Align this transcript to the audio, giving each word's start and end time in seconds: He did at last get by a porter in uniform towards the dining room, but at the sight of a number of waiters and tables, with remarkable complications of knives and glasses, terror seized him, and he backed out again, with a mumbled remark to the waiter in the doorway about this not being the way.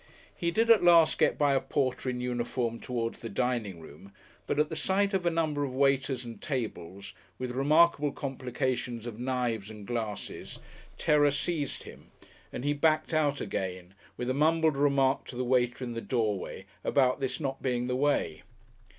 He 0.35 0.49
did 0.49 0.71
at 0.71 0.83
last 0.83 1.19
get 1.19 1.37
by 1.37 1.53
a 1.53 1.59
porter 1.61 2.09
in 2.09 2.21
uniform 2.21 2.79
towards 2.79 3.19
the 3.19 3.29
dining 3.29 3.79
room, 3.79 4.13
but 4.47 4.57
at 4.57 4.69
the 4.69 4.75
sight 4.75 5.13
of 5.13 5.27
a 5.27 5.29
number 5.29 5.63
of 5.63 5.75
waiters 5.75 6.25
and 6.25 6.41
tables, 6.41 7.13
with 7.37 7.51
remarkable 7.51 8.11
complications 8.11 9.05
of 9.05 9.19
knives 9.19 9.69
and 9.69 9.85
glasses, 9.85 10.57
terror 10.97 11.29
seized 11.29 11.83
him, 11.83 12.09
and 12.51 12.63
he 12.65 12.73
backed 12.73 13.13
out 13.13 13.41
again, 13.41 13.93
with 14.17 14.27
a 14.27 14.33
mumbled 14.33 14.75
remark 14.75 15.25
to 15.25 15.35
the 15.35 15.45
waiter 15.45 15.83
in 15.83 15.93
the 15.93 16.01
doorway 16.01 16.65
about 16.83 17.19
this 17.19 17.39
not 17.39 17.61
being 17.61 17.85
the 17.85 17.95
way. 17.95 18.41